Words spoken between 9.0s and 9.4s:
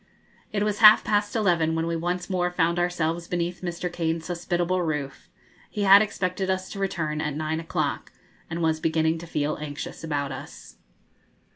to